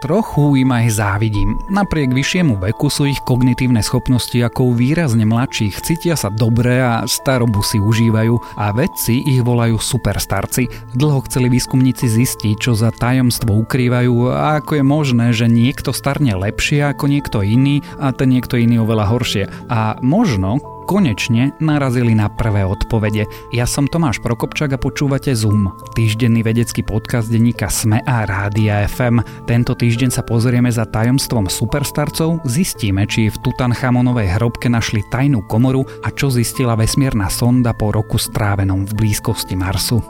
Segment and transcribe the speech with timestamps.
[0.00, 1.60] Trochu im aj závidím.
[1.68, 7.60] Napriek vyššiemu veku sú ich kognitívne schopnosti ako výrazne mladších, cítia sa dobre a starobu
[7.60, 10.72] si užívajú a vedci ich volajú superstarci.
[10.96, 16.32] Dlho chceli výskumníci zistiť, čo za tajomstvo ukrývajú a ako je možné, že niekto starne
[16.32, 19.44] lepšie ako niekto iný a ten niekto iný oveľa horšie.
[19.68, 23.22] A možno konečne narazili na prvé odpovede.
[23.54, 29.22] Ja som Tomáš Prokopčák a počúvate Zoom, týždenný vedecký podcast denníka SME a Rádia FM.
[29.46, 35.86] Tento týždeň sa pozrieme za tajomstvom superstarcov, zistíme, či v Tutanchamonovej hrobke našli tajnú komoru
[36.02, 40.02] a čo zistila vesmírna sonda po roku strávenom v blízkosti Marsu.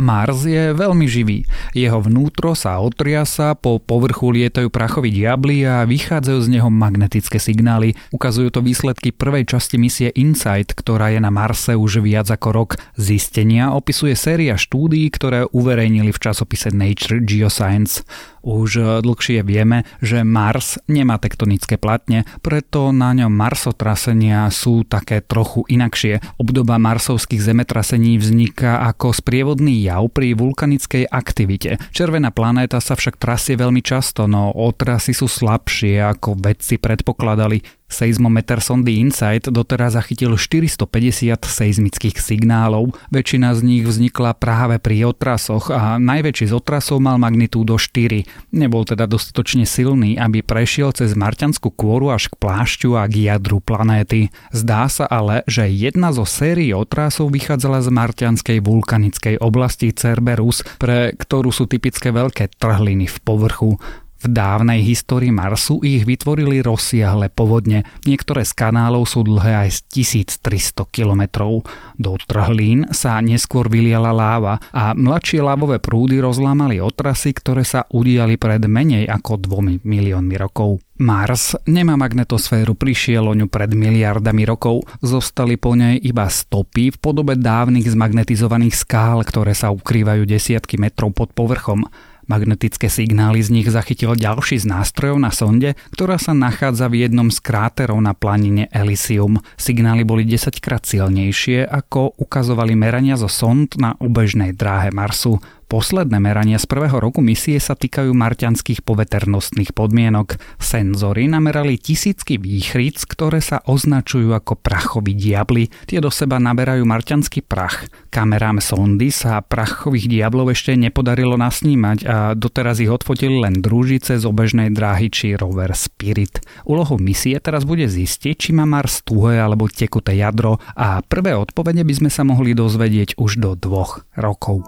[0.00, 1.44] Mars je veľmi živý.
[1.76, 7.92] Jeho vnútro sa otriasa, po povrchu lietajú prachoví diabli a vychádzajú z neho magnetické signály.
[8.10, 12.70] Ukazujú to výsledky prvej časti misie InSight, ktorá je na Marse už viac ako rok.
[12.96, 18.02] Zistenia opisuje séria štúdií, ktoré uverejnili v časopise Nature Geoscience.
[18.40, 25.68] Už dlhšie vieme, že Mars nemá tektonické platne, preto na ňom marsotrasenia sú také trochu
[25.68, 26.24] inakšie.
[26.40, 31.76] Obdoba marsovských zemetrasení vzniká ako sprievodný jav pri vulkanickej aktivite.
[31.92, 37.79] Červená planéta sa však trasie veľmi často, no otrasy sú slabšie ako vedci predpokladali.
[37.90, 45.74] Seizmometer sondy InSight doteraz zachytil 450 seizmických signálov, väčšina z nich vznikla práve pri otrasoch
[45.74, 48.54] a najväčší z otrasov mal magnitúdo 4.
[48.54, 53.58] Nebol teda dostatočne silný, aby prešiel cez marťanskú kôru až k plášťu a k jadru
[53.58, 54.30] planéty.
[54.54, 61.12] Zdá sa ale, že jedna zo sérií otrasov vychádzala z marťanskej vulkanickej oblasti Cerberus, pre
[61.18, 63.82] ktorú sú typické veľké trhliny v povrchu.
[64.20, 67.88] V dávnej histórii Marsu ich vytvorili rozsiahle povodne.
[68.04, 70.04] Niektoré z kanálov sú dlhé aj z
[70.36, 71.64] 1300 kilometrov.
[71.96, 78.36] Do trhlín sa neskôr vyliala láva a mladšie lávové prúdy rozlámali otrasy, ktoré sa udiali
[78.36, 80.84] pred menej ako dvomi miliónmi rokov.
[81.00, 84.84] Mars nemá magnetosféru, prišiel o ňu pred miliardami rokov.
[85.00, 91.16] Zostali po nej iba stopy v podobe dávnych zmagnetizovaných skál, ktoré sa ukrývajú desiatky metrov
[91.16, 91.88] pod povrchom.
[92.30, 97.26] Magnetické signály z nich zachytil ďalší z nástrojov na sonde, ktorá sa nachádza v jednom
[97.26, 99.42] z kráterov na planine Elysium.
[99.58, 105.42] Signály boli 10 krát silnejšie, ako ukazovali merania zo sond na ubežnej dráhe Marsu.
[105.70, 110.34] Posledné merania z prvého roku misie sa týkajú marťanských poveternostných podmienok.
[110.58, 115.70] Senzory namerali tisícky výchric, ktoré sa označujú ako prachoví diabli.
[115.86, 117.86] Tie do seba naberajú marťanský prach.
[118.10, 124.26] Kamerám sondy sa prachových diablov ešte nepodarilo nasnímať a doteraz ich odfotili len družice z
[124.26, 126.42] obežnej dráhy či rover Spirit.
[126.66, 131.86] Úlohou misie teraz bude zistiť, či má Mars tuhé alebo tekuté jadro a prvé odpovede
[131.86, 134.66] by sme sa mohli dozvedieť už do dvoch rokov.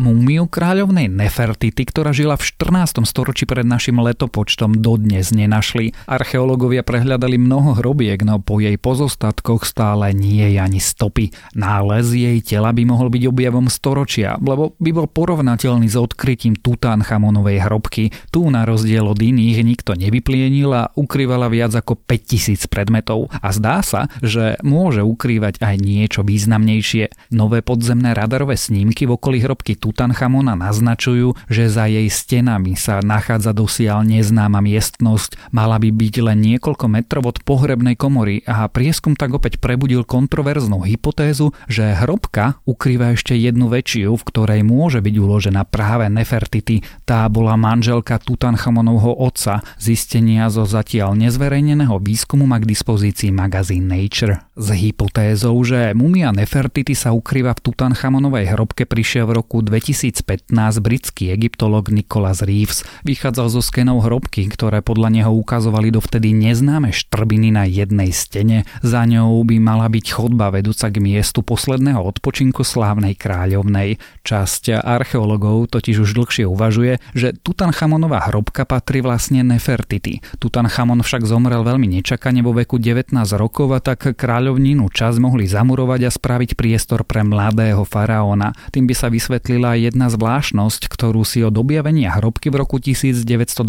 [0.00, 3.04] Múmiu kráľovnej Nefertity, ktorá žila v 14.
[3.04, 5.92] storočí pred našim letopočtom, dodnes nenašli.
[6.08, 11.34] Archeológovia prehľadali mnoho hrobiek, no po jej pozostatkoch stále nie je ani stopy.
[11.52, 17.68] Nález jej tela by mohol byť objavom storočia, lebo by bol porovnateľný s odkrytím Tutanchamonovej
[17.68, 18.14] hrobky.
[18.32, 23.28] Tu na rozdiel od iných nikto nevyplienil a ukrývala viac ako 5000 predmetov.
[23.44, 27.34] A zdá sa, že môže ukrývať aj niečo významnejšie.
[27.34, 33.50] Nové podzemné radarové snímky v okolí hrobky Tutanchamona naznačujú, že za jej stenami sa nachádza
[33.50, 35.50] dosiaľ neznáma miestnosť.
[35.50, 40.86] Mala by byť len niekoľko metrov od pohrebnej komory a prieskum tak opäť prebudil kontroverznú
[40.86, 46.86] hypotézu, že hrobka ukrýva ešte jednu väčšiu, v ktorej môže byť uložená práve Nefertiti.
[47.02, 49.66] Tá bola manželka Tutanchamonovho otca.
[49.82, 54.46] Zistenia zo zatiaľ nezverejneného výskumu má k dispozícii magazín Nature.
[54.54, 60.52] S hypotézou, že mumia Nefertiti sa ukrýva v Tutanchamonovej hrobke prišiel v roku 2000 2015
[60.84, 67.56] britský egyptolog Nicholas Reeves vychádzal zo skenov hrobky, ktoré podľa neho ukazovali dovtedy neznáme štrbiny
[67.56, 68.68] na jednej stene.
[68.84, 73.96] Za ňou by mala byť chodba vedúca k miestu posledného odpočinku slávnej kráľovnej.
[74.28, 80.20] Časť archeologov totiž už dlhšie uvažuje, že Tutanchamonová hrobka patrí vlastne Nefertiti.
[80.36, 86.00] Tutanchamon však zomrel veľmi nečakane vo veku 19 rokov a tak kráľovninu čas mohli zamurovať
[86.04, 88.52] a spraviť priestor pre mladého faraóna.
[88.68, 93.62] Tým by sa vysvetlili odhalila jedna zvláštnosť, ktorú si od objavenia hrobky v roku 1922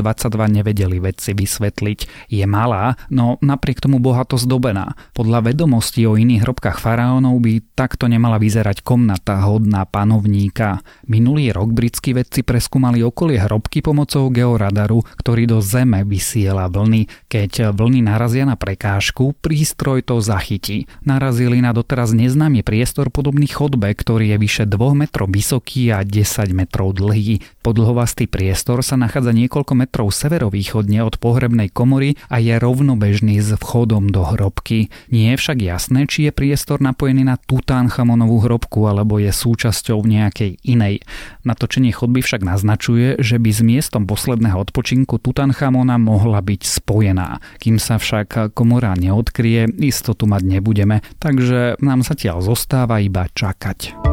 [0.50, 2.00] nevedeli vedci vysvetliť.
[2.34, 4.98] Je malá, no napriek tomu bohato zdobená.
[5.14, 10.82] Podľa vedomostí o iných hrobkách faraónov by takto nemala vyzerať komnata hodná panovníka.
[11.06, 17.06] Minulý rok britskí vedci preskúmali okolie hrobky pomocou georadaru, ktorý do zeme vysiela vlny.
[17.30, 20.90] Keď vlny narazia na prekážku, prístroj to zachytí.
[21.06, 26.54] Narazili na doteraz neznámy priestor podobný chodbe, ktorý je vyše 2 metrov vysoký a 10
[26.54, 27.42] metrov dlhý.
[27.66, 34.12] Podlhovastý priestor sa nachádza niekoľko metrov severovýchodne od pohrebnej komory a je rovnobežný s vchodom
[34.12, 34.94] do hrobky.
[35.10, 40.62] Nie je však jasné, či je priestor napojený na Tutankhamonovú hrobku alebo je súčasťou nejakej
[40.62, 41.02] inej.
[41.48, 47.42] Natočenie chodby však naznačuje, že by s miestom posledného odpočinku Tutanchamona mohla byť spojená.
[47.58, 54.13] Kým sa však komora neodkrie, istotu mať nebudeme, takže nám zatiaľ zostáva iba čakať.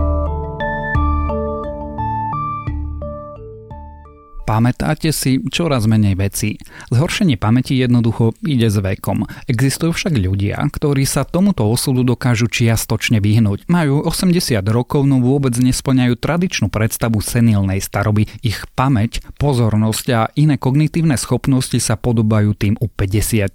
[4.50, 6.58] Pamätáte si čoraz menej veci.
[6.90, 9.22] Zhoršenie pamäti jednoducho ide s vekom.
[9.46, 13.70] Existujú však ľudia, ktorí sa tomuto osudu dokážu čiastočne vyhnúť.
[13.70, 18.26] Majú 80 rokov, no vôbec nesplňajú tradičnú predstavu senilnej staroby.
[18.42, 23.54] Ich pamäť, pozornosť a iné kognitívne schopnosti sa podobajú tým u 50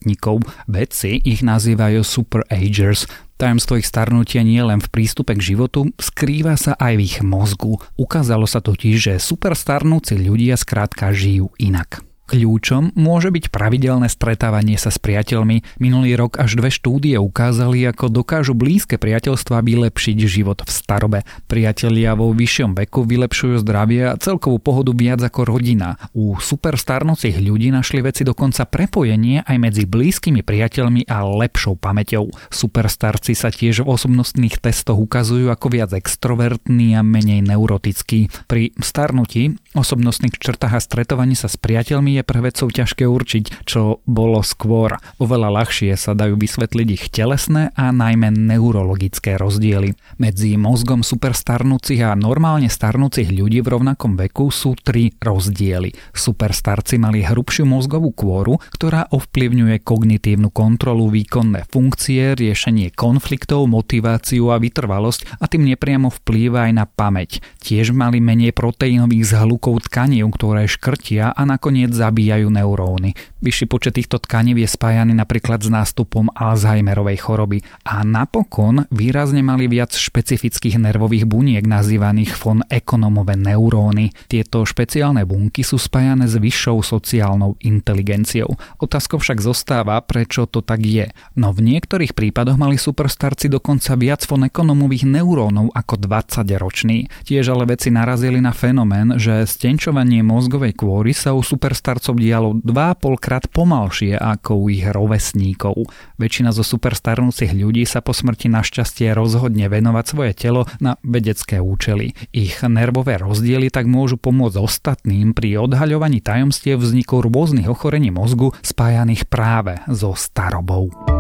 [0.72, 3.04] Vedci ich nazývajú super agers.
[3.36, 7.84] Tajomstvo ich starnutia nie len v prístupe k životu, skrýva sa aj v ich mozgu.
[8.00, 12.05] Ukázalo sa totiž, že super starnúci ľudia skrátka žijú inak.
[12.26, 15.62] Kľúčom môže byť pravidelné stretávanie sa s priateľmi.
[15.78, 21.20] Minulý rok až dve štúdie ukázali, ako dokážu blízke priateľstva vylepšiť život v starobe.
[21.46, 26.02] Priatelia vo vyššom veku vylepšujú zdravie a celkovú pohodu viac ako rodina.
[26.18, 32.34] U super starnúcich ľudí našli veci dokonca prepojenie aj medzi blízkymi priateľmi a lepšou pamäťou.
[32.50, 38.34] Superstarci sa tiež v osobnostných testoch ukazujú ako viac extrovertní a menej neurotickí.
[38.50, 44.00] Pri starnutí, osobnostných črtách a stretovaní sa s priateľmi je pre vedcov ťažké určiť, čo
[44.08, 44.96] bolo skôr.
[45.20, 49.94] Oveľa ľahšie sa dajú vysvetliť ich telesné a najmä neurologické rozdiely.
[50.18, 55.92] Medzi mozgom superstarnúcich a normálne starnúcich ľudí v rovnakom veku sú tri rozdiely.
[56.16, 64.58] Superstarci mali hrubšiu mozgovú kôru, ktorá ovplyvňuje kognitívnu kontrolu, výkonné funkcie, riešenie konfliktov, motiváciu a
[64.62, 67.44] vytrvalosť a tým nepriamo vplýva aj na pamäť.
[67.60, 73.18] Tiež mali menej proteínových zhlukov tkanív, ktoré škrtia a nakoniec zabíjajú neuróny.
[73.46, 77.62] Vyšší počet týchto tkaní je spájaný napríklad s nástupom Alzheimerovej choroby.
[77.86, 84.10] A napokon výrazne mali viac špecifických nervových buniek nazývaných von ekonomové neuróny.
[84.26, 88.50] Tieto špeciálne bunky sú spájané s vyššou sociálnou inteligenciou.
[88.82, 91.14] Otázkou však zostáva, prečo to tak je.
[91.38, 97.14] No v niektorých prípadoch mali superstarci dokonca viac von ekonomových neurónov ako 20 roční.
[97.30, 102.58] Tiež ale veci narazili na fenomén, že stenčovanie mozgovej kôry sa u superstarcov starcov dialo
[102.66, 105.92] 2,5 krát pomalšie ako u ich rovesníkov.
[106.16, 112.16] Väčšina zo superstarnúcich ľudí sa po smrti našťastie rozhodne venovať svoje telo na vedecké účely.
[112.32, 119.28] Ich nervové rozdiely tak môžu pomôcť ostatným pri odhaľovaní tajomstiev vzniku rôznych ochorení mozgu spájaných
[119.28, 121.15] práve so starobou.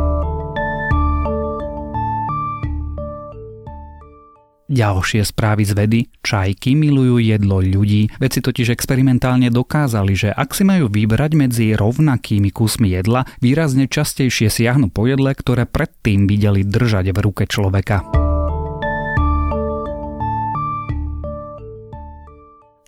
[4.65, 5.99] Ďalšie správy z vedy.
[6.25, 8.09] Čajky milujú jedlo ľudí.
[8.17, 14.49] Vedci totiž experimentálne dokázali, že ak si majú vybrať medzi rovnakými kusmi jedla, výrazne častejšie
[14.49, 18.24] siahnu po jedle, ktoré predtým videli držať v ruke človeka.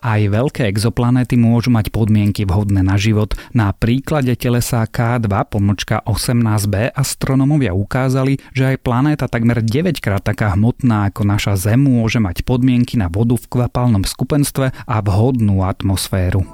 [0.07, 3.35] Aj veľké exoplanéty môžu mať podmienky vhodné na život.
[3.51, 10.55] Na príklade telesa K2 pomočka 18b astronomovia ukázali, že aj planéta takmer 9 krát taká
[10.55, 16.47] hmotná ako naša Zem môže mať podmienky na vodu v kvapalnom skupenstve a vhodnú atmosféru.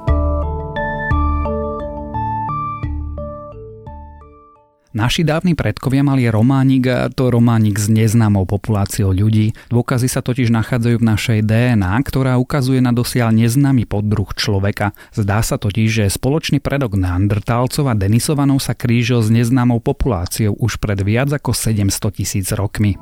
[4.94, 9.58] Naši dávni predkovia mali románik a to románik s neznámou populáciou ľudí.
[9.74, 14.94] Dôkazy sa totiž nachádzajú v našej DNA, ktorá ukazuje na dosiaľ neznámy poddruh človeka.
[15.18, 20.78] Zdá sa totiž, že spoločný predok Neandertálcov a Denisovanov sa krížil s neznámou populáciou už
[20.78, 22.94] pred viac ako 700 tisíc rokmi.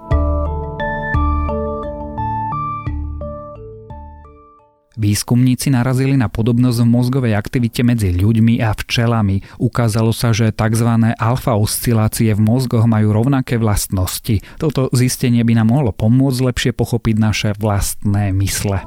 [5.02, 9.42] Výskumníci narazili na podobnosť v mozgovej aktivite medzi ľuďmi a včelami.
[9.58, 10.86] Ukázalo sa, že tzv.
[11.18, 14.46] alfa oscilácie v mozgoch majú rovnaké vlastnosti.
[14.62, 18.86] Toto zistenie by nám mohlo pomôcť lepšie pochopiť naše vlastné mysle.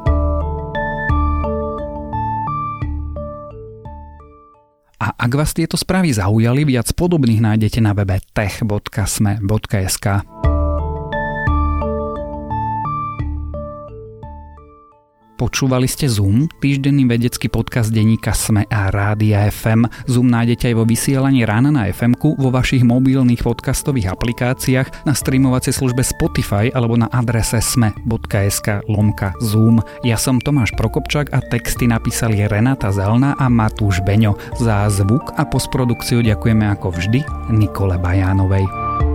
[5.02, 10.06] A ak vás tieto správy zaujali, viac podobných nájdete na webe tech.sme.sk.
[15.34, 19.90] Počúvali ste Zoom, týždenný vedecký podcast denníka Sme a Rádia FM.
[20.06, 25.74] Zoom nájdete aj vo vysielaní rána na fm vo vašich mobilných podcastových aplikáciách, na streamovacej
[25.74, 29.82] službe Spotify alebo na adrese sme.sk lomka Zoom.
[30.06, 34.38] Ja som Tomáš Prokopčák a texty napísali Renata Zelna a Matúš Beňo.
[34.62, 39.13] Za zvuk a postprodukciu ďakujeme ako vždy Nikole Bajánovej.